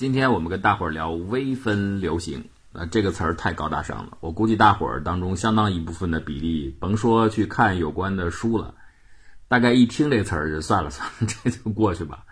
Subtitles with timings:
[0.00, 8.74] 今天我们跟大伙儿聊微分流行，呃，这个词儿太高大上了，我估计大伙儿当中相当一部分的比例，甭说去看有关的书了，
[9.46, 12.24] 大概一听这词儿就算了 算了，这就过去吧。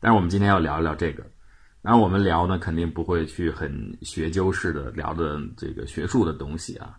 [0.00, 1.22] 但是我们今天要聊一聊这个，
[1.82, 6.98] 当然我们聊呢，肯定不会去很学究式的聊的这个学术的东西啊，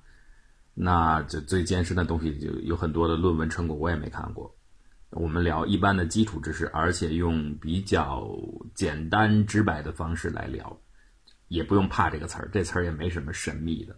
[0.74, 4.56] 那这最艰深的东西就有很多的论文成果我也没看过。
[5.12, 8.30] 我们聊一般的基础知识，而且用比较
[8.76, 10.80] 简单直白的方式来聊，
[11.48, 13.96] 也不用怕这个词儿，这词儿也没什么神秘的。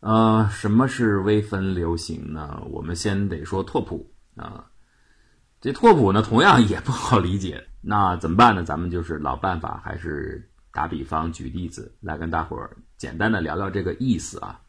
[0.00, 2.60] 呃，什么是微分流行呢？
[2.70, 4.64] 我们先得说拓扑啊，
[5.60, 8.64] 这拓扑呢同样也不好理解，那怎么办呢？
[8.64, 14.60] 咱们就是老办法，还是打比方举例子来跟大伙儿简单的聊聊这个意思啊。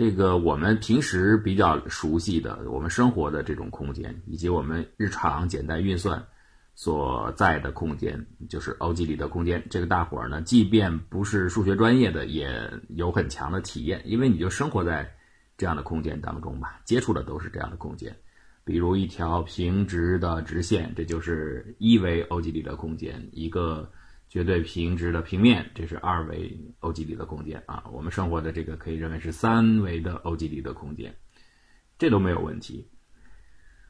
[0.00, 6.24] 这个我们平时比较熟悉的，我们生活的这种空间，以及我们日常简单运算
[6.74, 8.18] 所在的空间，
[8.48, 9.62] 就是欧几里得空间。
[9.68, 12.50] 这个大伙儿呢，即便不是数学专业的，也
[12.96, 15.06] 有很强的体验，因为你就生活在
[15.58, 18.16] 这样的空间当中吧，接触的都是这样的空间。
[18.64, 23.86] 比如一条平直的直线，这就是一维欧几里得空间，一个。
[24.30, 27.82] 绝对平直的平面，这是二维欧几里得空间啊。
[27.92, 31.12] 我们生活的这个可以认为是三维的欧几里得空间，
[31.98, 32.88] 这都没有问题。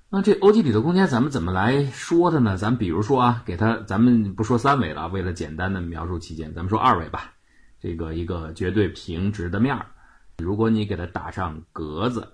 [0.09, 2.57] 那这欧几里得空间咱们怎么来说的呢？
[2.57, 7.35] 咱比如说啊，给它咱们不说三维了，为了简单的描述期间，咱们说二维吧。
[7.79, 9.87] 这个一个绝对平直的面儿，
[10.39, 12.27] 如果你给它打上格子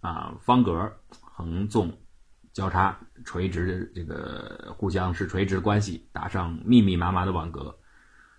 [0.00, 1.92] 啊，方格、横纵。
[2.52, 7.76] 交叉垂直，这个互相是垂直关系，打上密密麻麻的网格。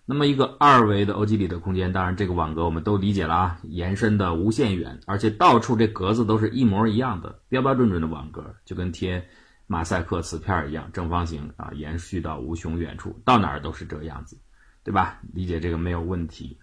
[0.06, 9.26] 那么一个二维的欧几里得空间，当然这个网格我们都理解了啊，延伸的无限远，而且到处这格子都是一模一样的，标标准准的网格，就跟贴
[9.68, 14.38] 马赛克瓷片一样，正方形啊，延续到无穷远处，到哪儿都是这样子，
[14.84, 15.22] 对吧？
[15.34, 16.60] 理解这个没有问题。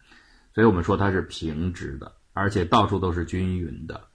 [0.53, 4.09] 所以我们说它是平直的，而且到处都是均匀的。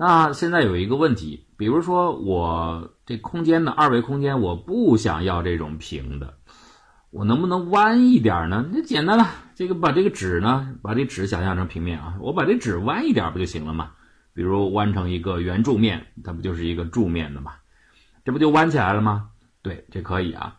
[0.00, 6.38] 那现在有一个问题，比如说我这空间的二维空间，我不想要这种平的，
[7.10, 8.66] 我能不能弯一点呢？
[8.72, 13.90] 那简单了，这个把这个纸呢，把这纸想象成平面啊，我把这纸弯一点不就行了吗？
[14.32, 17.52] 比如弯成一个圆柱面，它不就是一个柱面的吗？
[18.24, 19.28] 这不就弯起来了吗？
[19.60, 20.56] 对，这可以啊。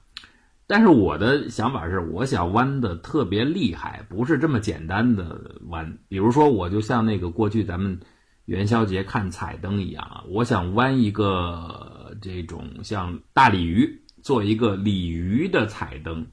[0.68, 5.97] 但是我的想法是，我想弯的特别厉害，不是这么简单的弯。
[6.08, 8.00] 比如说，我就像那个过去咱们。
[8.46, 10.24] 元宵节看彩灯一样啊！
[10.28, 16.25] 我想弯一个这种像大鲤鱼，做一个鲤鱼的彩灯，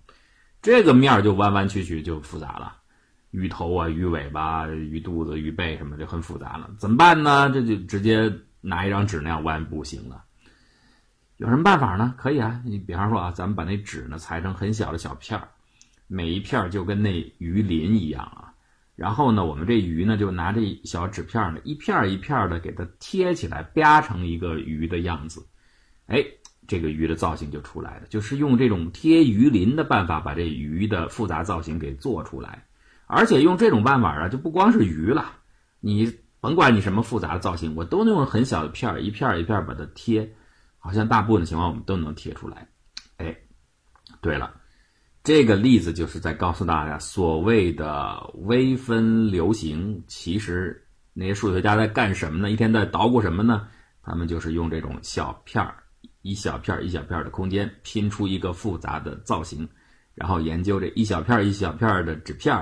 [0.63, 2.77] 这个面就弯弯曲曲就复杂了，
[3.31, 6.71] 鱼头啊、鱼尾巴、鱼肚子、鱼背什么就很复杂了。
[6.79, 7.51] 怎么办呢？
[7.51, 10.25] 这就直接拿一张纸那样弯不行了。
[11.37, 12.15] 有什么办法呢？
[12.17, 15.49] 可以啊，你比方说啊，咱们把那纸呢裁成很小的小片儿，
[16.09, 18.48] 每一片就跟那鱼鳞一样啊。
[18.99, 25.47] 然后呢，我们这鱼呢，就拿这小纸片呢，一片一片的给它贴起来，吧成一个鱼的样子，
[26.09, 26.17] 哎，
[26.67, 28.07] 这个鱼的造型就出来了。
[28.09, 32.67] 就是用这种贴鱼鳞的办法，把这鱼的复杂造型给做出来。
[33.07, 35.33] 而且用这种办法啊，就不光是鱼了，
[35.79, 40.29] 你甭管你什么复杂的造型，我都能用很小的片儿，一片一片把它贴，
[40.81, 42.67] 好像大部分的情况我们都能贴出来。
[43.19, 43.37] 哎，
[44.21, 44.53] 对了。
[45.29, 52.51] 这个例子就是在告诉大家，所谓的微分流行，其实那些数学家在干什么呢？
[52.51, 53.69] 一天在捣鼓什么呢？
[54.01, 55.83] 他们就是用这种小片儿，
[56.23, 59.69] 一小片儿一小片儿的空间拼出一个复杂的造型，
[60.15, 62.57] 然后研究这一小片儿一小片儿的纸片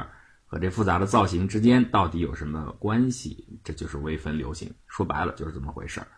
[0.45, 3.47] 和这复杂的造型之间到底有什么关系？
[3.63, 4.69] 这就是微分流行。
[4.89, 6.09] 说白了就是这么回事儿。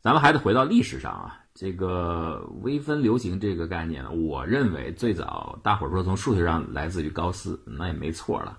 [0.00, 1.36] 咱们还得回到历史上啊。
[1.52, 8.58] 这个微分流行这个概念，我认为最早大伙儿说从数学上来自于高斯，那也没错了。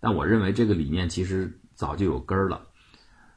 [0.00, 2.62] 但我认为这个理念其实早就有根儿了。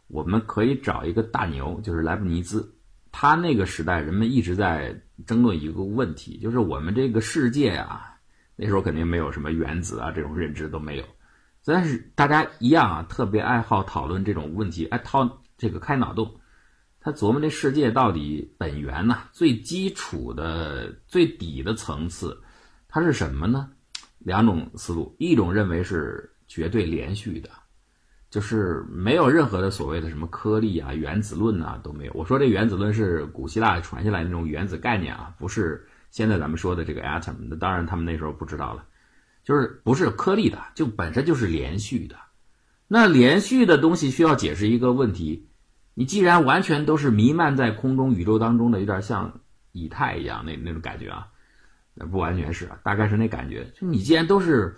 [0.08, 2.74] 我们可以找一个大牛，就是莱布尼兹。
[3.12, 8.16] 他那个时代人们一直在争论一个问题，就是我们这个世界啊，
[8.56, 11.04] 那时候肯定没有什么原子啊这种认知都没有，
[11.66, 16.34] 但是大家一样啊，特别爱好讨论这种问题，爱掏这个开脑洞。
[17.04, 19.18] 他琢磨这世界到底本源呢？
[19.34, 22.42] 最基础的、最底的层次，
[22.88, 23.70] 它是什么呢？
[24.20, 27.50] 两种思路，一种认为是绝对连续的，
[28.30, 32.14] 就是没有任何的所谓的什么颗粒啊、原子论啊都没有。
[32.16, 37.36] 我说这原子论是古希腊传下来那种原子概念啊，不是现在咱们说的这个 atom。
[37.50, 38.86] 那当然他们那时候不知道了，
[39.44, 42.16] 就是不是颗粒的，就本身就是连续的。
[42.88, 45.50] 那连续的东西需要解释一个问题。
[45.94, 49.32] 你既然完全都是弥漫在空中宇宙当中的，有点像
[49.72, 51.28] 以太一样那那种感觉啊，
[51.94, 53.72] 那不完全是，大概是那感觉。
[53.80, 54.76] 就你既然都是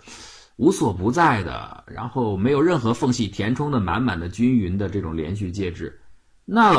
[0.56, 6.00] 无所不在的，然后没有任何缝隙填充的满满的均匀的这种连续介质，
[6.44, 6.72] 那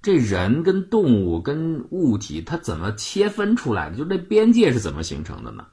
[0.00, 3.96] 这人跟动物跟物体它怎么切分出来的？
[3.96, 5.66] 就那边界是怎么形成的呢？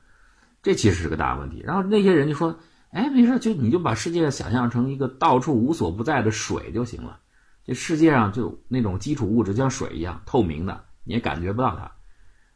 [0.62, 1.62] 这其实是个大问题。
[1.66, 2.56] 然后那些人就说
[2.92, 7.20] ：“哎，没事，就你就把世界想象成一个到处无所不在的水就行了。
[7.70, 11.92] 这世界上就那种基础物质，就像水一样透明的，你也感觉不到它。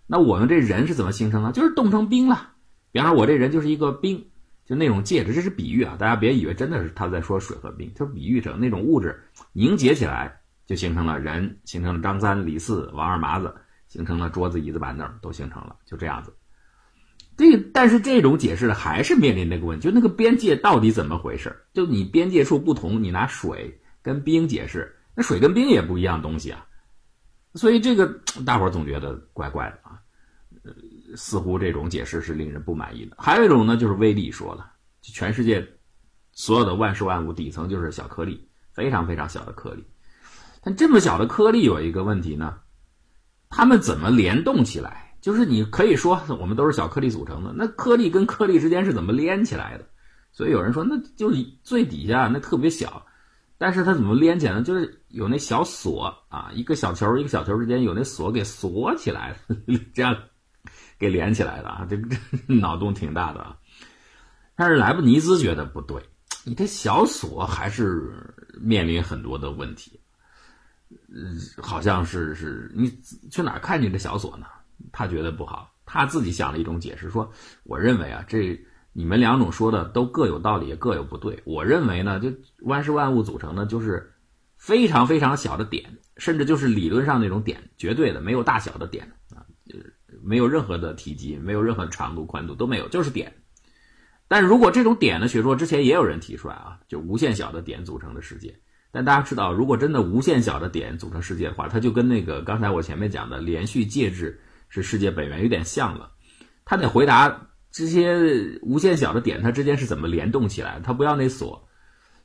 [0.08, 1.52] 那我们这人是怎么形成的？
[1.52, 2.50] 就是冻成冰了。
[2.92, 4.26] 比方说，我这人就是一个冰，
[4.66, 13.54] 就那种介质，这是比喻啊，大家别以为真的是他在说水和冰，就是比喻成那种物质凝结起来，就形成了人，形成了张三李四王二麻子，
[13.88, 16.34] 形成了桌子椅子板凳，都形成了，就这样子。
[17.38, 21.56] 这但是这种解释呢，还是面临那个问题，就那个边界到底怎么回事？
[21.72, 26.66] 就你边界处不同，你拿水跟冰解释，那水跟冰也不一样东西啊，
[27.56, 28.08] 所以这个
[28.46, 30.00] 大伙儿总觉得怪怪的啊，
[30.64, 30.72] 呃，
[31.16, 33.16] 似乎这种解释是令人不满意的。
[33.20, 34.72] 还有一种呢，就是威力说了，
[35.02, 35.68] 全世界
[36.32, 39.84] 所有的万事万物底层就是小颗粒，非常非常小的颗粒，
[40.64, 42.58] 但这么小的颗粒有一个问题呢，
[43.50, 45.16] 它们怎么联动起来？
[45.22, 49.88] 就是你可以说我们都是小颗粒组成的，那颗粒跟颗粒之间是怎么连起来的？
[50.34, 53.06] 所以有人说，那就是最底下那特别小，
[53.64, 54.62] 但是它怎么连起来呢？
[54.62, 59.34] 就是有那小锁啊，一个小球一个小球之间有那锁给锁起来
[59.96, 60.14] 这样
[61.00, 63.58] 给连起来的啊，这这脑洞挺大的啊。
[64.54, 66.04] 但是莱布尼兹觉得不对，
[66.44, 68.12] 你这小锁还是
[68.60, 69.98] 面临很多的问题，
[71.08, 72.92] 嗯，好像是是你
[73.32, 74.46] 去哪看见这小锁呢？
[74.92, 77.32] 他觉得不好，他自己想了一种解释，说
[77.64, 78.62] ：“我认为啊，这
[78.94, 81.42] 你们两种说的都各有道理，各有不对。
[81.46, 82.32] 我认为呢，就
[82.62, 84.14] 万事万物组成的，就是
[84.58, 89.42] 非常非常小的点，甚至就是理论上那种点，绝对的没有大小的点啊，
[90.24, 93.34] 没有任何的体积，没有任何长度、宽度都没有，就是点。
[94.28, 98.56] 但如果这种点的学说之前也有人提出来啊，就无限小的点组成的世界。
[98.92, 104.40] 但大家知道，如果真的无限小的点组成世界的话，它就跟那个刚才我前面讲的连续介质。”
[104.76, 106.10] 是世界本源有点像了，
[106.66, 110.80] 他得回答这些无限小的点，它之间是怎么联动起来？
[110.84, 111.68] 它不要那锁，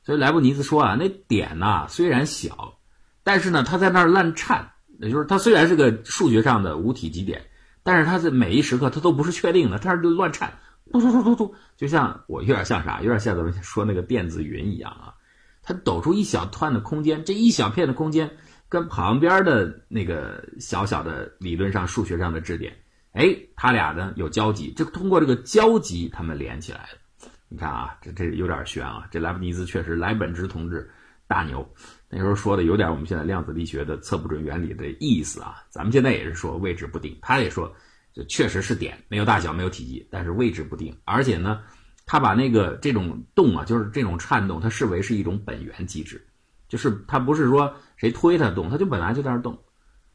[0.03, 2.77] 所以莱布尼兹说啊，那点呐虽然小，
[3.23, 7.41] 但是呢，它在那儿乱颤，也就是它虽然是个数学上的无体积点，
[7.83, 10.53] 但是它在每一时刻它都不是确定的，它是乱颤，
[10.91, 13.01] 嘟嘟嘟嘟嘟，就像我有点像啥？
[13.01, 15.13] 有点像咱们说那个电子云一样啊，
[15.63, 18.29] 它抖出一小团的空间，这一小片的空间。
[18.71, 22.71] 跟旁边的那个小小的理论上、数学上的质点，
[23.13, 27.29] 哎，它俩呢有交集，这通过这个交集，它们连起来了。
[27.47, 29.07] 你看啊，这这有点悬啊。
[29.09, 30.89] 这莱布尼兹确实莱本支同志
[31.27, 31.67] 大牛，
[32.09, 35.63] 那时候说的有点我们现在量子力学的测不准原理的意思啊。
[35.69, 37.73] 咱们现在也是说位置不定，他也说
[38.13, 40.95] 这确实是点，没有大小，没有体积，但是位置不定。
[41.05, 41.61] 而且呢，
[42.05, 46.23] 他把那个这种动啊，就是这种颤动，他视为是一种本源机制。
[46.67, 49.57] 就是它不是说谁推它动，它就本来就在那动，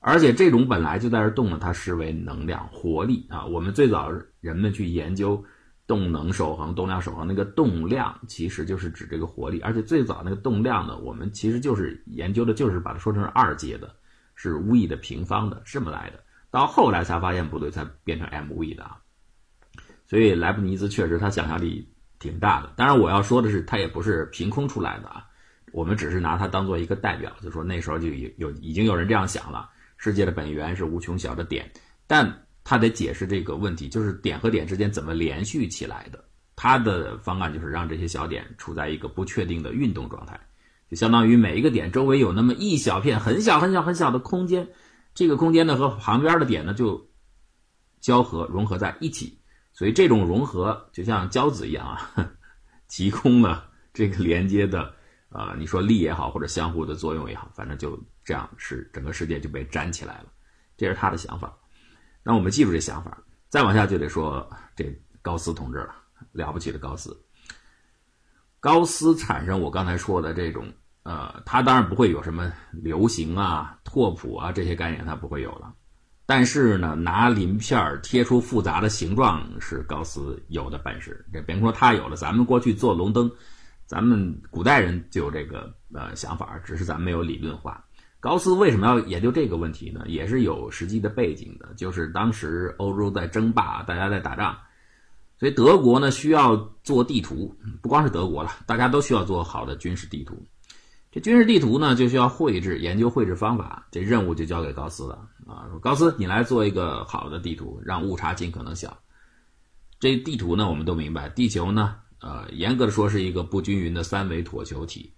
[0.07, 3.47] 而且这种本来就在这动呢，它视为能量活力啊。
[3.47, 5.43] 我们最早人们去研究
[5.87, 13.95] 动能守恒、动量守恒，那个动量其实就是指这个活力，而且最早那个动量呢，我们其实就是研究的就是把它说成二阶的，
[14.35, 16.23] 是 v 的平方的这么来的。
[16.51, 18.99] 到后来才发现不对，才变成 mv 的啊。
[20.07, 25.25] 所以莱布尼兹确实他想象力挺大的，当然我要说的是，他也不是凭空出来的啊。
[25.73, 31.71] 我们只是拿它当做一个代表，就说那时候就有有已经有人这样想了，世界的本源是无穷小的点，
[32.07, 36.25] 但他得解释这个问题，就是点和点之间怎么连续起来的。
[36.57, 40.39] 他的方案就是让这些小点处在一个不确定的运动状态，
[40.91, 44.69] 就相当于每一个点周围有那么一小片很小很小很小的空间，
[45.15, 47.11] 这个空间呢和旁边的点呢就
[48.01, 49.39] 交合融合在一起，
[49.73, 52.31] 所以这种融合就像胶子一样啊，
[52.87, 54.95] 极空了这个连接的。
[55.31, 60.27] 啊，你说力也好，或者相互的作用也好，反正就这样，是整个世界就被粘起来了。
[60.77, 61.55] 这是他的想法。
[62.23, 63.17] 那我们记住这想法，
[63.49, 65.95] 再往下就得说这高斯同志了，
[66.33, 67.17] 了不起的高斯。
[68.61, 75.75] 高斯产生我刚才说的这种，呃，他当然不会有什么流行啊、拓扑啊这些概念，他不会有了。
[76.27, 81.23] 但是呢，拿鳞片贴出复杂的形状是高斯有的本事。
[81.31, 83.31] 这别说他有了，咱们过去做龙灯。
[83.87, 87.85] 咱们古代人就有这个呃想法，只是咱们没有理论化。
[88.25, 90.03] 高斯为什么要研究这个问题呢？
[90.07, 94.57] 也是有实际的背景的，就是当时欧洲在争霸，大家在打仗，
[95.39, 100.43] 所以德国呢需要做地图，不光是德国了，大家都需要做好的军事地图。
[101.13, 105.69] 这军事地图呢就需要绘制，研究绘制方法，这任务就交给高斯了啊。
[105.83, 108.97] 高斯，你来做一个好的地图，让误差尽可能小。
[110.01, 115.13] 这地图呢，我们都明白，地球呢，呃，严格的说是一个不均匀的三维椭球体，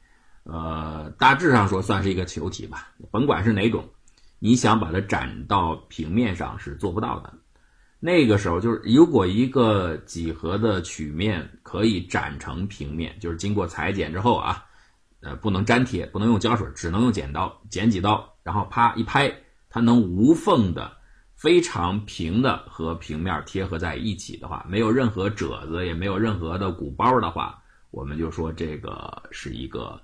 [0.49, 2.89] 呃，大致上说算是一个球体吧。
[3.11, 3.85] 甭管是哪种，
[4.39, 7.33] 你想把它展到平面上是做不到的。
[7.99, 14.65] 那个时候就是，如果一个几何的曲面可以展成平面，就是经过裁剪之后啊，
[15.21, 19.35] 呃，不能粘贴，不能用胶水，只能用剪刀剪几刀，然后啪一拍，
[19.69, 20.97] 它能无缝的。
[21.35, 30.01] 非常平的和平面贴合在一起的话，没有任何褶子，也没有任何的鼓包的话，我们就说这个是一个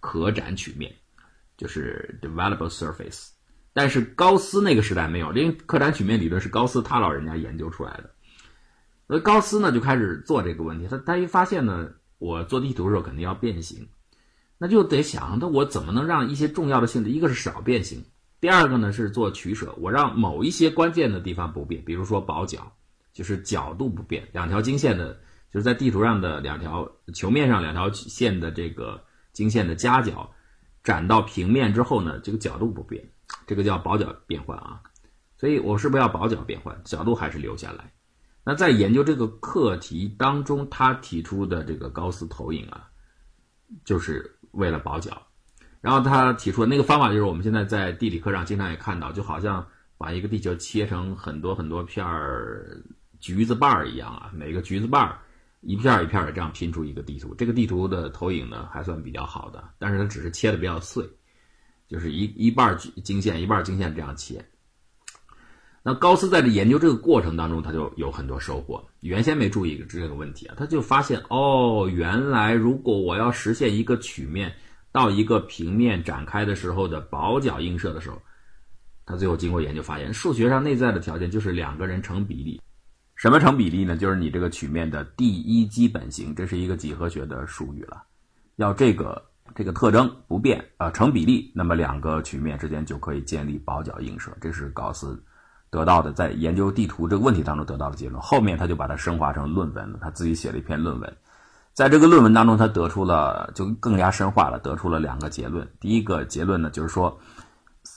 [0.00, 0.92] 可展曲面，
[1.56, 3.28] 就是 developable surface。
[3.72, 8.10] 但是高斯那个时代没有，因为可展曲面理论是高斯他老人家研究出来的。
[9.06, 13.88] 那高斯呢就开始做这个问题，他他一发现呢，我做地图的时候肯定要变形，
[14.58, 18.04] 那就得想，那我怎么能让一些重要的性质，一个是少变形。
[18.40, 22.72] 第二个呢是做取舍，我让某一些关键的地方不变，比如说保角，
[23.12, 25.14] 就是角度不变，两条经线的，
[25.52, 30.30] 就是在地图上的两条球面上两条线的这个经线的夹角，
[30.82, 33.04] 展到平面之后呢，这个角度不变，
[33.46, 34.80] 这个叫保角变换啊。
[35.36, 37.92] 所以我是不是要保角变换，角度还是留下来？
[38.44, 42.88] 那在研究这个课题当中，他提出的这个高斯投影啊，
[43.84, 45.22] 就是为了保角。
[45.80, 49.66] 然后他提出的那个方法就是我们现在在地理课上经常也看到，就好像
[49.98, 52.82] 把一个地球切成很多很多片儿
[53.18, 55.18] 橘子瓣儿一样啊，每个橘子瓣儿
[55.62, 57.34] 一片一片的这样拼出一个地图。
[57.34, 61.08] 这个地图的投影呢还算比较好的，但是它只是切的比较碎，
[61.88, 64.44] 就是一一半经线一半经线这样切。
[65.82, 68.84] 那高斯在这研究这个过程当中，他就有很多收获。
[69.00, 74.54] 原先没注意这个问题啊，他就发现哦，原来如果我要实现一个曲面。
[74.94, 78.20] 到一个平面展开的时候的保角映射的时候，
[79.06, 82.60] 他最后经过研究发现，数学上内在的条件就是两个人成比例。
[83.22, 83.96] 什么成比例呢？
[83.96, 88.02] 就是你这个曲面的第一基本型，这是一个几何学的术语了。
[88.56, 89.22] 要这个
[89.54, 94.36] 这个特征不变啊，成比例，那么两个曲面之间就可以建立保角映射。
[94.40, 95.22] 这是高斯
[95.70, 98.20] 得到的，在研究地图这个问题当中得到的结论。
[98.20, 101.16] 后面他就把它升华成论文了，他自己写了一篇论文。
[101.74, 105.64] 在这个论文当中，他得出了就更加深化了，得出了两个结论。
[105.78, 107.16] 第一个结论呢，就是说，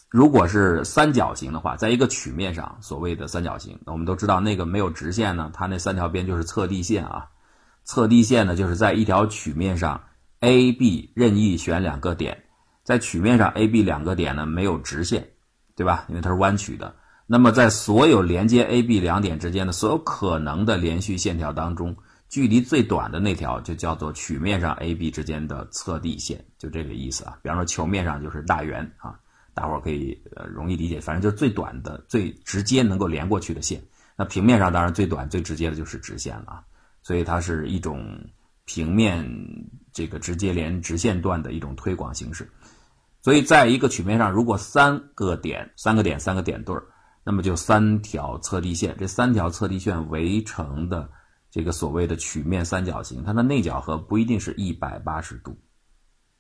[0.10, 7.28] 如果是三角形的话，在一个曲面上，所谓的三角形，那我们都知道，那个没有直线呢，它那三条边就是测地线啊。
[7.84, 10.02] 测地线呢，就是在一条曲面上
[10.40, 12.44] ，A、B 任意选两个点，
[12.84, 15.28] 在曲面上 A、B 两个点呢没有直线，
[15.76, 16.06] 对吧？
[16.08, 16.96] 因为它是弯曲的。
[17.28, 21.96] 那么在所有连接 A、B 两点之间的所有可能的连续线条当中。
[22.28, 27.38] 距离最短的那条就叫做曲面上 A、B 之间的测地线，就这个意思啊。
[27.44, 29.18] 比方说球面上就是大圆啊，
[29.56, 33.82] 大伙儿可以呃容易理解，反正就是最短的、最直接能够连过去的线。
[34.16, 36.64] 那平面上当然最短、最直接的就是直线了啊。
[37.02, 38.06] 所以它是一种
[38.66, 39.28] 平面
[39.92, 42.48] 这个直接连直线段的一种推广形式。
[43.22, 46.84] 所以在一个曲面上，如果三个点、三个点、三个点对儿，
[47.24, 51.10] 那么就三条测地线，这三条测地线围成的。
[51.52, 55.58] 这个所谓的曲面三角形，它的内角和不一定是一百八十度。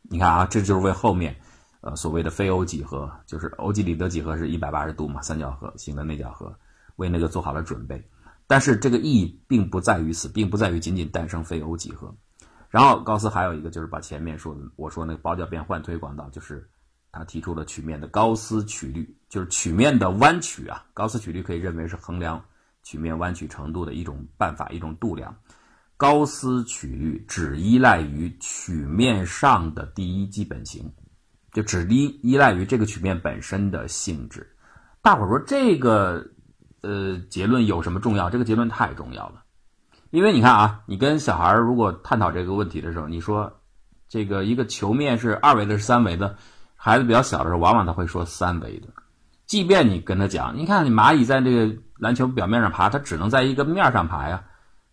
[0.01, 1.33] 你看啊，这就是为后面，
[1.85, 6.51] 呃，所谓的非欧几何，就是欧几里得几何是一百八十度嘛，三角和形的内角和，
[6.95, 8.03] 为那个做好了准备。
[8.47, 12.11] 但是这个意义并不在于此，并不在于仅仅诞生非欧几何。
[12.71, 16.67] 然后高斯还有一个就是把前面说的我说那个包角变换推广到，就是
[17.11, 20.83] 他提出了曲面的高斯曲率，就是曲面的弯曲啊。
[20.91, 22.43] 高斯曲率可以认为是衡量。
[22.81, 25.35] 曲面弯曲程度的一种办法，一种度量。
[25.97, 30.91] 高斯曲率只依赖于曲面上的第一基本型，
[31.55, 34.45] 就只依依赖于这个曲面本身的性质。
[35.01, 36.27] 大伙儿说这个
[36.81, 38.29] 呃结论有什么重要？
[38.29, 39.43] 这个结论太重要了，
[40.09, 43.61] 因为你看啊，你跟小孩如果探讨这个问题的时候，你说
[44.09, 46.35] 这个一个球面是二维的，是三维的，
[46.75, 48.89] 孩子比较小的时候，往往他会说三维的。
[49.45, 54.43] 即便你跟他讲，你看你蚂蚁在这个篮球表面上爬，它只能在一个面上爬呀，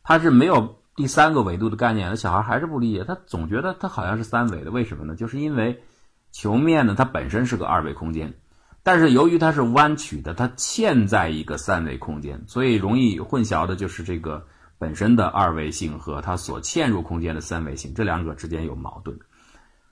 [0.05, 2.09] 它是没有第三个维度的概念。
[2.09, 5.17] 那小孩还是不理解，他总觉得他好像是三维的，为什么呢？
[5.17, 5.83] 就是因为
[6.33, 8.35] 球面呢，它本身是个二维空间，
[8.83, 14.45] 但是由于它是弯曲的，它嵌在一个三维空间，所以容易混淆的就是这个
[14.79, 19.17] 本身的二维性和它所嵌入空间的三维性，这两者之间有矛盾。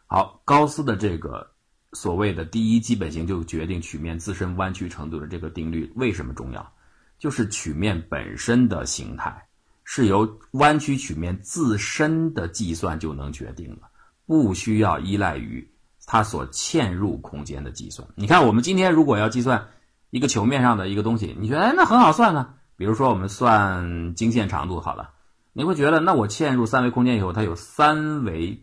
[0.09, 1.53] 好，高斯的这个。
[1.93, 6.73] 所谓的第一基本型就决定曲面自身弯曲程度的这个定律为什么重要？
[7.19, 9.49] 就是曲面本身的形态
[9.83, 13.91] 是由弯曲曲面自身的计算就能决定了，
[14.25, 15.69] 不需要依赖于
[16.13, 18.09] 它所嵌入空间的计算。
[18.17, 19.69] 你看，我们今天如果要计算
[20.11, 22.55] 一个球面上的一个东西，你觉得哎，那很好算呢？
[22.75, 25.11] 比如说我们算经线长度好了，
[25.53, 28.61] 你会觉得那我嵌入三维空间以后，它有三维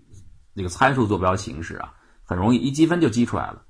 [0.57, 1.93] 这个参数坐标形式啊，
[2.25, 3.61] 很容易一积分就积出来了。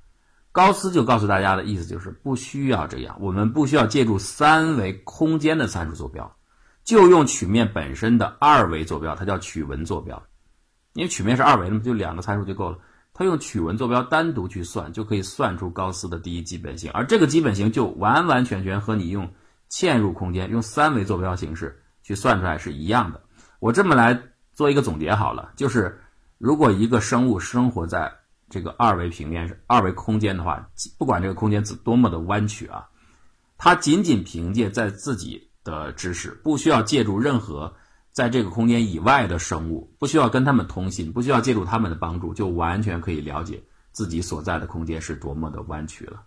[0.51, 6.36] 高斯就告诉大家的意思就是不需要这样，我们不需要借助三维空间的参数坐标，
[6.84, 10.19] 就用曲面本身的二维坐标，它叫曲纹坐标。
[10.93, 12.79] 因为曲面是二维的嘛，就两个参数就够了。
[13.17, 19.27] 他用曲纹坐标单独去算，就可以算出高斯的第一基本型，而这个基本型就完完全全和你用
[19.71, 23.19] 嵌入空间、用三维坐标形式去算出来是一样的。
[23.59, 24.21] 我这么来
[24.53, 26.00] 做一个总结好了，就是
[26.38, 28.13] 如果一个生物生活在
[28.51, 30.69] 这个二维平面、二维空间的话，
[31.00, 32.88] 不管这个空间是多么的弯曲啊，
[33.57, 37.74] 它仅仅凭借在自己的知识，不需要借助任何。
[38.17, 46.24] 在这个空间以外的生物，不需要跟他们通信，不需要借助他们的帮助，就完全可以了解自己所在的空间是多么的弯曲了。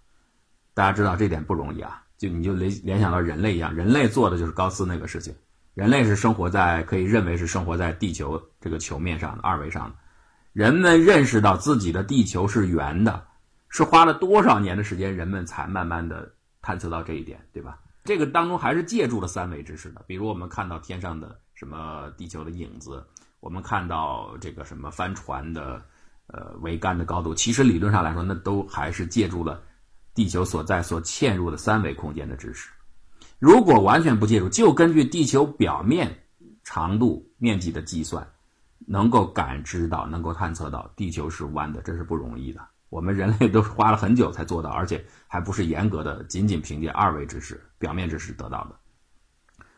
[0.73, 5.35] 大家知道这点不容易啊，就你就联联想到人类一样，人类做的就是高斯那个事情。
[5.75, 9.97] 人类是生活在可以认为是生活在地球这个球面上的二维上的，
[10.53, 13.27] 人们认识到自己的地球是圆的，
[13.69, 16.33] 是花了多少年的时间，人们才慢慢的
[16.63, 17.81] 探测到这一点，对吧？
[18.05, 21.37] 这个当中还是借助了三维知识的，比如我们看到天上的。
[21.61, 23.05] 什么地球的影子？
[23.41, 25.83] 我们看到这个什么帆船的，
[26.29, 29.63] 呃，桅杆的高度，其实理论上来说，那都还是借助了
[30.15, 32.71] 地球所在所嵌入的三维空间的知识。
[33.39, 36.19] 如果完全不介入，就根据地球表面
[36.65, 38.27] 长度面积的计算，
[38.87, 42.67] 能够感知到、能够探测到地球是弯的，这是不容易的。
[42.89, 48.77] 我们人类都是花了很久才做到，而且还不是严格的，仅仅凭借二维知识、表面知识得到的。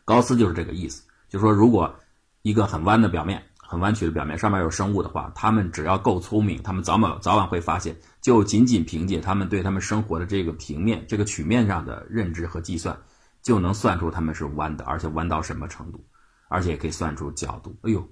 [0.04, 1.02] 高斯就是这个意思。
[1.32, 1.98] 就说，如果
[2.42, 12.94] 一个很弯的表面、很弯曲的表面上面有生物的话，他们只要够聪明，他们早晚早晚会发现，就仅仅凭借他们对他们生活的这个平面、这个曲面上的认知和计算，
[13.40, 16.04] 就能算出他们是弯的，而且弯到什么程度，
[16.50, 17.74] 而且可以算出角度。
[17.80, 18.06] 哎呦，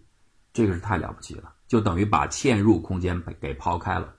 [0.55, 4.15] 这个是太了不起了，就等于把嵌入空间给抛开了，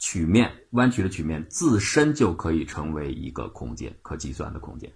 [0.00, 4.92] 曲面弯曲的曲面自身就可以成为一个空间，可计算的空间，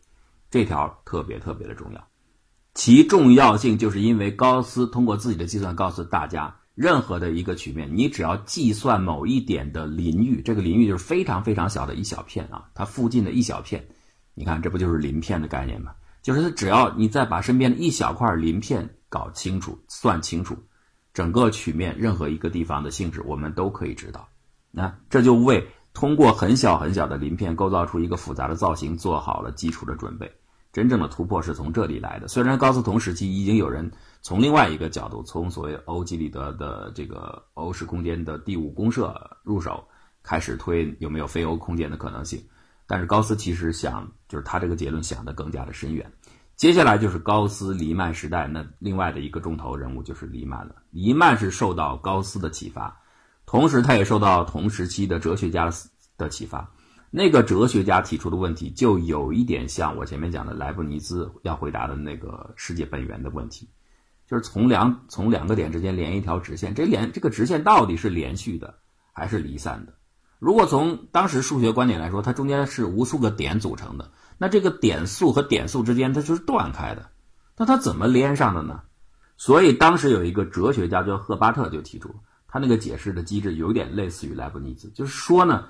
[0.50, 2.04] 这条特别特别的重要。
[2.74, 13.86] 其重要性就是因为高斯通过自己的计算告诉大家，任何的一个曲面，你只要计算某一点的邻域，这个邻域就是非常非常小的一小片啊，它附近的一小片，
[14.34, 15.92] 你看这不就是鳞片的概念吗？
[16.20, 20.56] 就是只要你再把身边的一小块鳞片搞清楚、算清楚，
[21.12, 24.26] 整个曲面任何一个地方的性质，我们都可以知道。
[24.72, 30.28] 那这就为通过很小很小的鳞片构造出一个复杂的造型做好了基础的准备。
[30.74, 32.26] 真正的突破是从这里来的。
[32.26, 33.88] 虽然高斯同时期已经有人
[34.22, 39.86] 从另外一个角度，从所谓欧几里得的这个欧式空间的第五公设入手，
[40.24, 42.44] 开始推有没有非欧空间的可能性，
[42.88, 46.10] 但是高斯其实想，就是他这个结论想的更加的深远。
[46.56, 50.74] 接下来就是高斯黎曼时代，那另外的一个重头人物就是黎曼了。
[50.90, 53.00] 黎曼是受到高斯的启发，
[53.46, 55.70] 同时他也受到同时期的哲学家
[56.18, 56.68] 的启发。
[57.16, 63.68] 那个哲学家提出的问题，就有一点像我前面讲的莱布尼兹要回答的那个世界本源的问题，
[64.26, 68.74] 就是从两从两个点之间连一条直线，这连这个直线到底是连续的
[69.12, 69.94] 还是离散的？
[70.40, 77.10] 如果从当时数学观点来说，它中间是无数个点组成的，那这个点数和点数之间它就是断开的，
[77.56, 78.80] 那它怎么连上的呢？
[79.36, 82.12] 所以当时有一个哲学家叫赫巴特就提出，
[82.48, 85.66] 他那个解释的机制有点类似于莱布尼兹，就是说呢。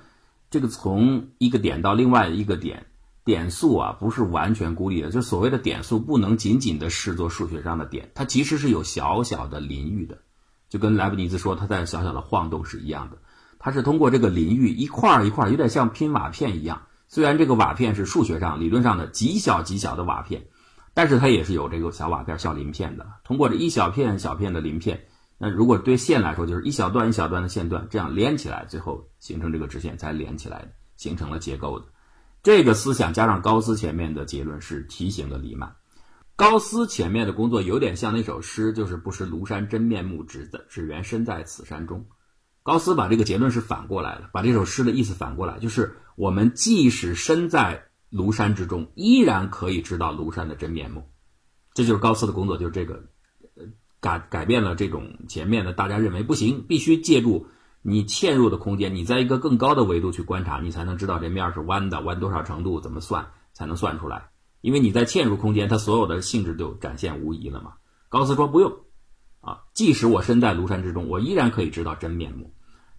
[0.55, 2.85] 这个从一个点到另外一个点，
[3.25, 10.19] 点数啊不是完全孤立的，就所谓的点数不能仅仅的视作数学上的点，它其实是有小小的邻域的，
[10.69, 13.17] 就跟莱布尼兹说它在小小的晃动是一样的，
[13.59, 20.45] 它是通过这个邻域一块一块，有点像拼瓦片一样，虽然这个瓦片是数学上理论上的极小极小的瓦片，
[20.93, 25.07] 但是它也是有这个小瓦片、小鳞片的，通过这一小片小片的鳞片。
[25.37, 31.85] 那如果对线来说，就是一小段一小段的线段，这样连起来，最后形成这个直线才连起来，形成了结构的。
[32.41, 35.75] 这个思想加上高斯前面的结论是提醒了黎曼。
[36.37, 42.05] 高斯前面的工作有点像那首诗，就是“不识庐山真面目，只在只缘身在此山中”。
[42.63, 51.09] 高斯把这个结论是反过来了，把这首诗的意思反过来，就是我们即使身在庐山之中，依然可以知道庐山的真面目。
[51.73, 53.03] 这就是高斯的工作，就是这个。
[54.05, 57.47] 改改变了这种前面的大家认为不行，必须借助
[57.81, 64.29] 你嵌入的空间，你在一个更高的维度去观察，你才能知道这面是弯的，弯多少程度，怎么算才能算出来？
[64.61, 67.73] 因为你在嵌入空间，它所有的性质就展现无疑了嘛。
[68.07, 68.71] 高斯说不用，
[69.41, 72.53] 啊，即使我身在庐山之中，我依然可以知道真面目。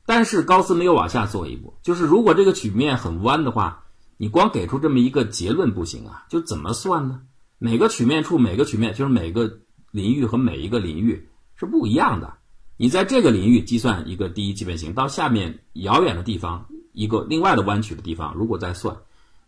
[0.07, 3.85] 但是高斯没有往下做一步，就是如果这个曲面很弯的话，
[4.17, 7.23] 你光给出这么一个结论不行啊，就怎么算呢？
[7.59, 9.61] 每个曲面处每个曲面就是每个
[9.97, 12.35] 邻域和每一个邻域是不一样的。
[12.77, 18.95] 你在这个领域计算一个第一基本型，到下面遥远的地方一个另外的弯曲的地方，如果再算，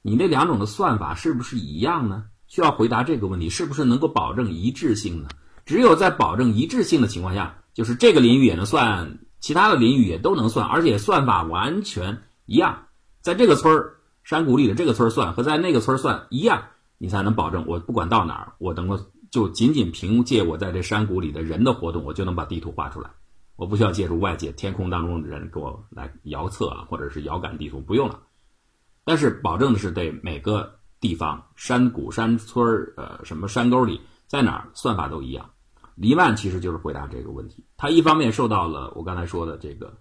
[0.00, 2.24] 你那两种的算法是不是一样呢？
[2.46, 5.28] 需要回答这个问题，是不是能够保证一致性呢？
[5.66, 12.86] 只有在保证一致性的情况下，就是这个领域也能算，其他的领域也都能算，而且算法完全一样，
[13.20, 16.62] 在这个村儿山谷里的这个村算和在那个村算一样，
[16.96, 18.98] 你才能保证我不管到哪儿，我能够
[19.30, 23.10] 就仅仅凭借我在这山谷里的人的活动，我就能把地图画出来。
[23.56, 28.22] 我不需要借助外界天空当中的人给我来遥测啊，或者是遥感地图，不用了。
[29.04, 35.50] 但是保证的是，对每个地方山谷、山村儿、呃什么山沟里，在哪儿算法都一样。
[35.96, 37.66] 黎曼其实就是回答这个问题。
[37.76, 39.92] 他一方面受到了我刚才说的这个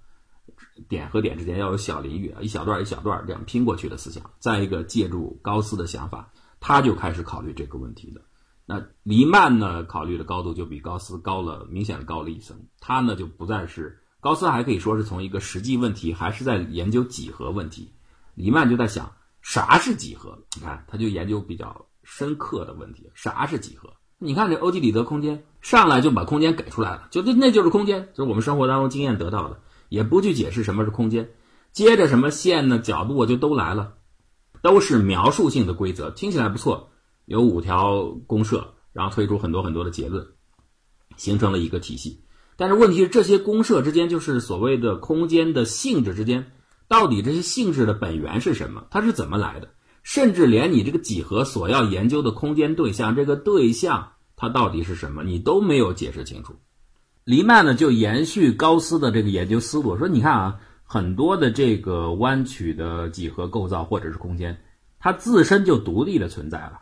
[0.88, 4.24] 点和点之间要有小邻域啊，一小段一小段这样拼过去的思想。
[4.38, 8.22] 再一个，借助高斯的想法，他就开始考虑这个问题的。
[8.69, 9.86] 那黎曼呢？
[9.86, 12.60] 考虑的高度就比高斯高了，明显的高了一层。
[12.82, 17.93] 他呢就不再是高斯，还可以说是从一个实际问题，还是在研究几何问题。
[18.36, 19.10] 黎曼就在想
[19.41, 20.38] 啥是几何？
[20.58, 23.89] 你看，他就研究比较深刻的问题，啥是几何？
[24.17, 31.30] 你看这欧几里得空间，上来就把空间给出来了，就那那就是空间，就是我们生活当中经验得到的，也不去解释什么是空间。
[31.71, 32.80] 接着什么线呢？
[32.80, 33.93] 角度就都来了，
[34.62, 36.89] 都是描述性的规则，听起来不错。
[37.28, 40.26] 有五条公设，然后推出很多很多的结论，
[41.18, 42.24] 形成了一个体系。
[42.56, 46.54] 但是问题是，这些公设之间，就是所谓的空间的性质之间，
[46.88, 48.88] 到底这些性质的本源是什么？
[48.90, 49.68] 它是怎么来的？
[50.04, 56.56] 甚至连你这个几何所要研究的空间对象，这个对象它到底是什么，你都没有解释清楚。
[57.26, 64.58] 黎曼呢，就延续高斯的这个研究思路，说你看啊，很多的这个弯曲的几何构造或者是空间，
[64.98, 66.80] 它自身就独立的存在了。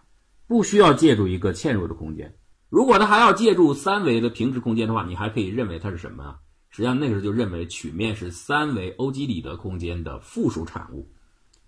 [0.47, 2.35] 不需要借助一个嵌入的空间。
[2.69, 6.35] 如果它还要借助三维的平直空间的话，你还可以认为它是什么啊？
[6.69, 11.09] 实际上那个时候就认为曲面是三维欧几里得空间的附属产物。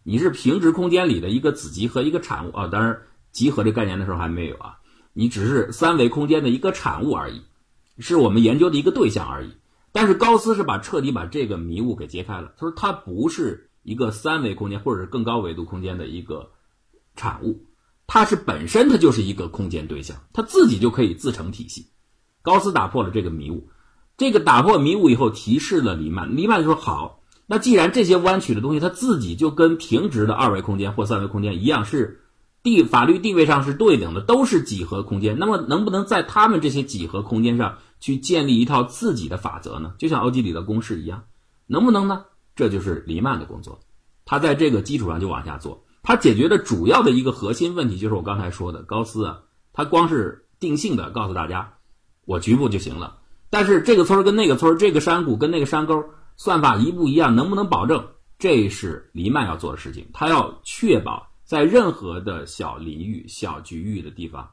[0.04, 2.68] 你是平直空间里的一个子集合一个产物啊。
[2.68, 3.00] 当然，
[3.32, 4.80] 集合这概念的时候还没有啊。
[5.14, 7.42] 你只是三维空间的一个产物而已，
[8.00, 9.52] 是我们研究的一个对象而已。
[9.92, 12.54] 但是高斯是把彻底把这个迷雾给揭开了。
[12.58, 16.52] 他说它不是一个三维空间或者是更高维度空间的一个
[17.16, 17.66] 产物。
[18.08, 21.88] 它是本身，它就是一个空间对象，它自己就可以自成体系。
[22.42, 23.68] 高斯打破了这个迷雾，
[24.16, 26.38] 这个打破迷雾以后，提示了黎曼。
[26.38, 32.22] 黎曼说：“好，那既然这些弯曲的东西，它自己就跟平直的二维空间或三维空间一样，是
[32.64, 35.38] 地法律地位上是对等的，都是几何空间。
[35.38, 39.96] 那么，能不能在他们这些几何空间上去建立一套自己的法则呢？
[39.98, 41.26] 就像欧几里得公式一样，
[41.66, 42.24] 能不能呢？
[42.56, 43.82] 这就是黎曼的工作，
[44.24, 49.40] 他在这个基础上就往下做。”它解决的主要的一个核心问题，就是我刚才说的高斯啊，
[49.74, 51.74] 他光是定性的告诉大家，
[52.24, 53.18] 我局部就行了。
[53.50, 56.06] 但是这个村儿跟那个村儿，这个山谷跟那个山沟，
[56.38, 58.08] 算法一不一样，能不能保证？
[58.40, 60.08] 这是黎曼要做的事情。
[60.14, 64.52] 他要确保在任何的小领域、小局域的地方，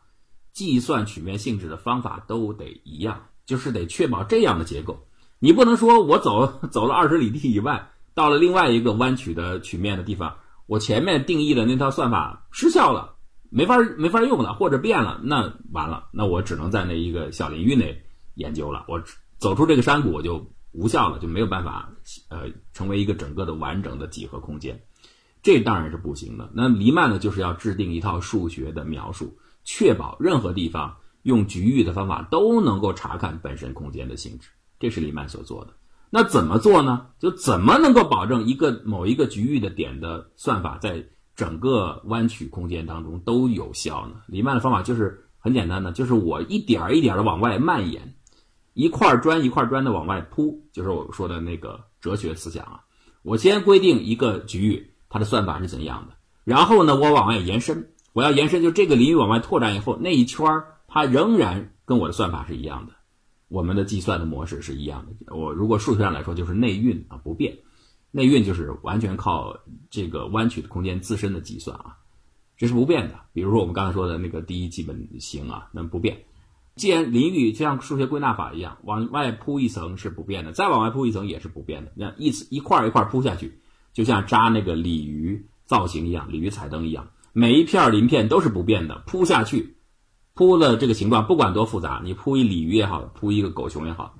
[0.52, 5.06] 计算曲面性质的方法都得一样，就是得确保这样的结构。
[5.38, 10.38] 你不能说我走 走了二十里地以外，到了另外一个弯曲的曲面的地方。
[10.66, 13.16] 我前面定义的那套算法失效了，
[13.50, 18.02] 没法没法用了，或者变了，那完了，那我只能在那一个小领域内
[18.34, 18.84] 研究了。
[18.88, 19.02] 我
[19.38, 21.92] 走出这个山谷，我就无效了，就没有办法
[22.30, 24.82] 呃成为一个整个的完整的几何空间，
[25.42, 26.50] 这当然是不行的。
[26.54, 34.48] 那黎曼呢，就是要制定一套数学的描述，确保任何地方用局域的方法都能够查看本身空间的性质，
[34.80, 35.74] 这是黎曼所做的。
[36.16, 37.08] 那怎么做呢？
[37.18, 44.20] 就怎么能够保证一个某一个局域的点的算法在整个弯曲空间当中都有效呢？
[44.28, 48.14] 黎曼的方法就是很简单的，就是我一点儿一点儿的往外蔓延，
[48.74, 52.82] 一块砖一块砖的往外铺，就是我说的那个哲学思想啊。
[53.22, 62.92] 我先规定一个局域它的算法是怎样的，然后呢，我往外延伸，我要延伸，就这个领域往外拓展以后，那一圈儿它仍然跟我的算法是一样的。
[63.54, 65.32] 我们的计算的模式是一样的。
[65.32, 67.56] 我如果数学上来说，就是内运啊，不变。
[68.10, 69.56] 内运就是完全靠
[69.90, 71.96] 这个弯曲的空间自身的计算啊，
[72.56, 73.14] 这是不变的。
[73.32, 76.18] 比如说我们刚才说的那个第一基本型啊，那不变。
[76.74, 81.92] 既然领域就像数学归纳法一样，往外铺一层是不变的，再往外铺一层也是不变的。
[81.94, 83.60] 那一一块一块铺下去，
[83.92, 89.76] 就像扎那个鲤鱼造型一样，鲤鱼彩灯一样，每一片鳞片都是不变的，铺下去。
[90.34, 94.18] 铺的这个形状不管多复杂，你铺一鲤鱼也好，铺一个狗熊也好，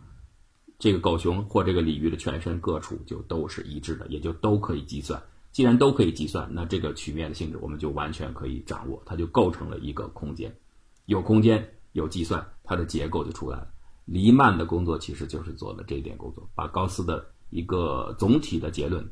[0.79, 5.20] 这个狗熊或这个鲤鱼的全身各处就都是一致的，也就都可以计算。
[5.50, 10.55] 既然都可以计算，那这个曲面的性质我们就完全可以掌握，它就构成了一个空间。
[11.07, 13.68] 有空间，有计算，它的结构就出来了。
[14.05, 19.05] 黎曼的工作其实就是做了这一点工作，把高斯的一个总体的结论，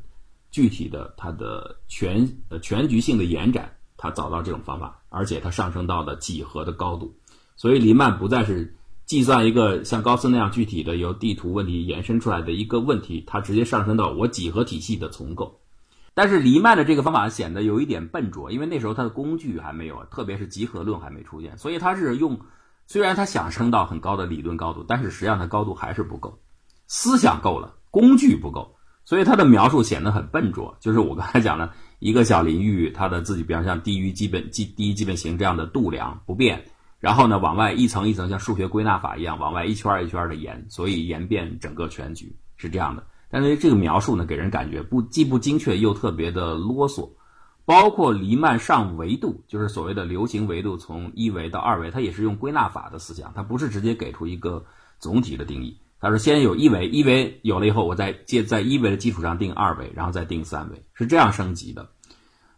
[0.51, 7.15] 具体的它的全呃全局性的延展，他找到这种方法，而且它上升到了几何的高度，
[7.55, 15.61] 所以黎曼不再是计算一个像高斯那样具体的由地图问题延伸出来的一个问题，它直接上升到我几何体系的重构。
[16.13, 22.39] 但是黎曼的这个方法显得有一点笨拙，因为那时候他的工具还没有，特别是集合论还没出现，所以他是用。
[22.85, 26.37] 虽然他想升到很高的理论高度，但是实际上他高度还是不够，
[26.87, 30.75] 思想够了，工具不够，所以他的描述显得很笨拙。
[30.81, 31.71] 就是我刚才讲的
[32.03, 36.61] 一个小领域，它的自己比方像低于基本基低于基本型这样的度量不变，
[36.99, 43.01] 然后呢往外一层一层像数学归纳法一样往外一圈一圈的延，所以延变整个全局是这样的。
[43.29, 47.09] 但是这个描述呢，给人感觉不既不精确又特别的啰嗦。
[47.63, 54.65] 包括黎曼上维度，就是所谓的流行维度，从一维到二维，它也是用归纳法的思想，它不是直接给出一个
[54.99, 55.77] 总体的定义。
[56.03, 61.87] 他说先有一维，一维有了以后，我再借在一维的基础上定二维，然后再定三维，是这样升级的。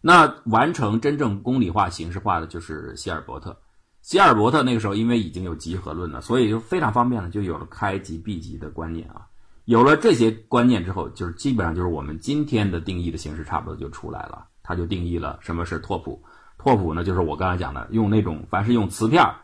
[0.01, 3.55] 那完成真正公理化、形式化的就是希尔伯特。
[4.01, 9.27] 希尔伯特那个时候因为已经有集合论了，所以就非常方便了，就有了开集闭集的观念啊。
[9.65, 14.47] 有了这些观念之后，就是基本上就是我们今天的定义的形式差不多就出来了。
[14.63, 16.19] 他就定义了什么是拓扑，
[16.57, 19.35] 拓扑呢，就是我刚才讲的，用那种凡是用磁片儿，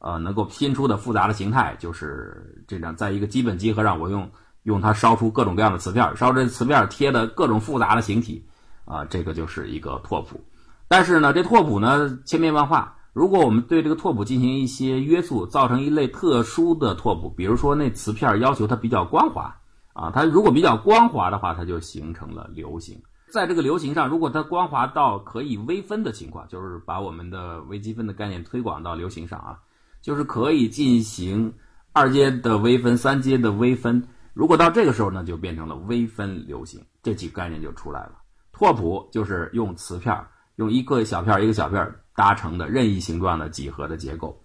[0.00, 4.28] 呃，能够拼出的复杂的形态，就是这样，在一个基本集合上，我用
[4.62, 8.44] 用它烧出各种各样的磁片，烧这磁片贴的各种复杂的形体，
[8.86, 10.40] 啊，这个就是一个拓扑。
[10.88, 19.54] 但是呢，这拓扑呢千变万化，如果我们对这个拓扑进行一些约束，造成一类特殊的拓扑，比如说那磁片要求它比较光滑，
[19.92, 23.00] 啊，它如果比较光滑的话，它就形成了流形。
[23.32, 29.58] 在这个流行上，如果它光滑到可以微分的情况，就是把我们的微积分的概念推广到流行上啊，
[30.02, 31.52] 就是可以进行
[31.92, 34.02] 二阶的微分、三阶的微分。
[34.32, 38.12] 如果到这个时候呢，就变成了微分流行，这几个概念就出来了。
[38.52, 40.16] 拓扑就是用磁片，
[40.56, 44.40] 用一个小片一个小片搭成的任意形状的几何的结构。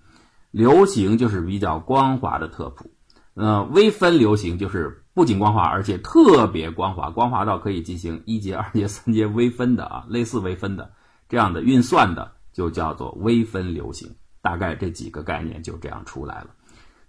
[0.52, 2.90] 流行就是比较光滑的拓扑。
[3.34, 10.94] 呃，微分流行就是不仅光滑，而且特别光滑，光滑到可以进行一阶、二阶、三阶微分的啊，类似微分的
[11.28, 14.10] 这样的运算的，就叫做微分流行。
[14.46, 16.48] 大概这几个概念就这样出来了。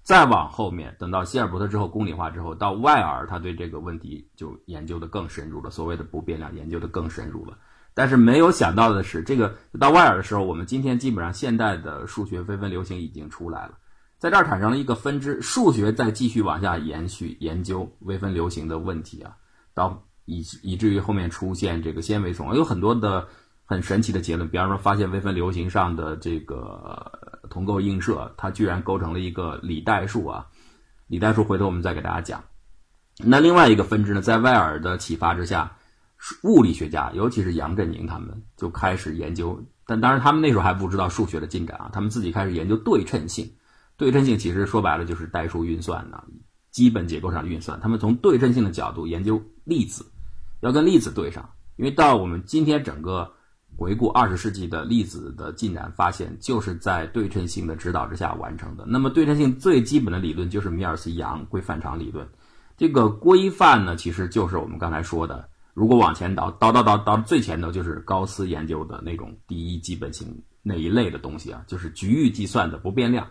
[0.03, 7.59] 再往后面，等到希尔伯特之后，公理化之后，到外尔，他对这个问题就研究的更深入了，所谓的不变量研究的更深入了。
[7.92, 13.72] 但是没有想到的是，这个到外尔的时候，我们今天基本上现代的数学微分流行已经出来了。
[14.18, 19.37] 在这儿产生了一个分支，数学再继续往下延续研究微分流行的问题啊，
[19.75, 23.27] 到以以至于后面出现这个纤维丛，有很多的
[23.64, 24.49] 很神奇的结论。
[24.49, 27.12] 比方说，发现微分流行上的这个
[27.49, 30.47] 同构映射，它居然构成了一个李代数啊。
[31.07, 32.43] 李代数回头我们再给大家讲。
[33.19, 35.77] 那另外一个分支呢，在威尔的启发之下，
[36.43, 43.51] 物理学家，尤其是杨振宁他们就开始研究，但当然他们那时候还不知道数学的进展啊，他们自己开始研究对称性。
[43.97, 46.23] 对称性其实说白了就是代数运算呢
[46.71, 47.81] 基本结构上运算。
[47.81, 50.05] 他们从对称性的角度研究粒子，
[50.61, 51.49] 要跟粒子对上。
[51.77, 53.33] 因为到我们今天整个
[53.77, 58.85] 回顾二十世纪的粒子的进展，发现就是在对称性的指导之下完成的。
[58.87, 62.27] 那么对称性最基本的理论就是米尔斯杨规范场理论。
[62.77, 73.27] 这个规范呢，其实就是我们刚才说的，如果往前倒，倒倒倒倒最前头就是高斯研究的那种第一基本性那一类的东西啊，就是局域计算的不变量。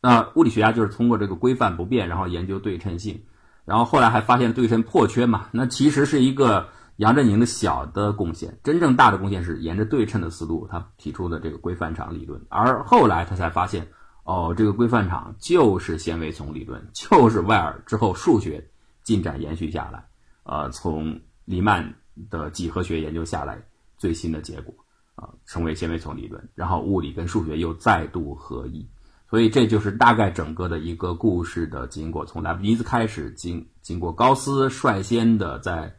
[0.00, 3.20] 那物理学家就是通过这个规范不变，然后研究对称性，
[3.64, 5.48] 然后后来还发现对称破缺嘛。
[5.50, 12.44] 那其实是一个杨振宁的小的贡献，真正大的贡献是沿着对称的思路，他提出的这个规范场理论。
[12.48, 13.86] 而后来他才发现，
[14.24, 18.68] 哦，这个规范场就是纤维丛理论，就是外尔之后数学
[19.04, 20.04] 进展延续下来，
[20.42, 21.94] 呃，从黎曼
[22.30, 23.62] 的几何学研究下来
[23.96, 24.74] 最新的结果
[25.14, 28.84] 啊，成为纤维丛理论，然后物理跟数学又再度合一。
[29.30, 35.94] 所以这就是大概整个的一个故事的经过，从莱布尼兹开始，经经过高斯率先的在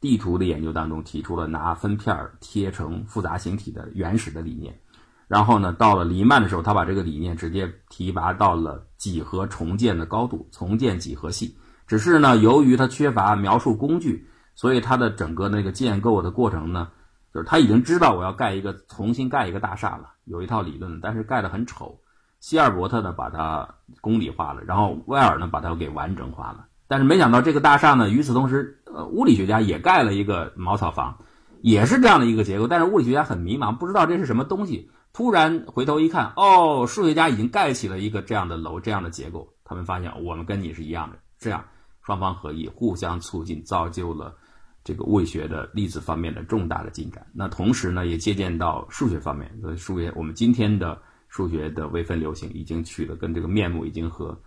[0.00, 4.78] 地图的研究当中提出了拿分片贴成复杂形体的原始的理念，
[5.26, 11.58] 然后呢，到了黎曼的时候，他把这个理念直接提拔到了几何重建的高度，重建几何系。
[11.86, 16.90] 只是呢，由于他缺乏描述工具，所以他的整个那个建构的过程呢，
[17.34, 22.00] 就是他已经知道我要盖一个重新盖一个大厦了，有一套理论，但是盖得很丑。
[22.40, 23.68] 希尔伯特呢，把它
[24.00, 26.66] 公理化了，然后威尔呢，把它给完整化了。
[26.88, 31.18] 但是没想到这个大厦呢，与此同时，呃，物理学家也盖了一个茅草房，
[31.60, 32.66] 也是这样的一个结构。
[32.66, 34.90] 但是物理学家很迷茫，不知道这是什么东西。
[35.12, 39.52] 突然回头一看，哦，数学家已经盖起了一个这样的楼，这样的结构。
[39.64, 41.64] 他们发现我们跟你是一样的，这样
[42.02, 44.34] 双方合意，互相促进，造就了
[44.82, 47.26] 这个物理学的粒子方面的重大的进展。
[47.34, 50.98] 那同时呢，也借鉴到数学方面，所以数学我们今天的
[51.28, 54.38] 数学的微分流行已经取得跟这个面目已经和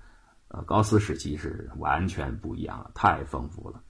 [0.54, 3.82] 呃高斯时期是完全不一样了，太丰富了。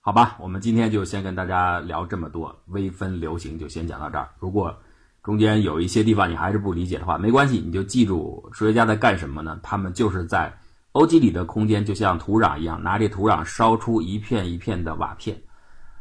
[0.00, 4.30] 好吧，我们今天就先跟大家聊这么多，微分流行就先讲到这儿。
[4.38, 4.74] 如果
[5.22, 9.60] 中间有一些地方你还是不理解的话，没关系，你就记住数学家在干什么呢？
[9.62, 10.50] 他们就是在
[10.92, 15.38] 欧几里得空间，就像土壤一样，拿这土壤烧出一片一片的瓦片。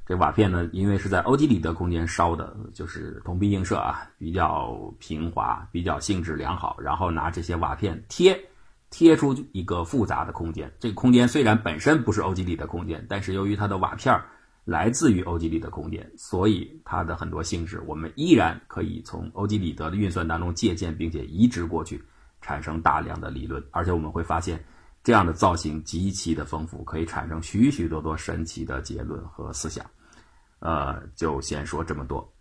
[0.05, 6.77] 这瓦片呢，因为是在欧几里得空间烧的，就是同比映射啊，比较平滑，比较性质良好。
[6.79, 8.39] 然后拿这些瓦片贴
[8.89, 10.71] 贴出一个复杂的空间。
[10.79, 14.25] 这个空间虽然本身不是欧几里得空间，但是由于它的瓦片儿。
[14.65, 22.03] 来自于欧几里得空间，所以它的很多性质，我们依然可以从欧几里得的运算当中借鉴，并且移植过去，
[22.39, 23.63] 产生大量的理论。
[23.71, 24.63] 而且我们会发现，
[25.03, 29.83] 这样的造型极其的丰富，可以产生许许多多神奇的结论和思想。
[30.59, 32.31] 呃，就先说这么多。